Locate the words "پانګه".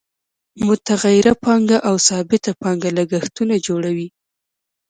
1.43-1.77, 2.61-2.89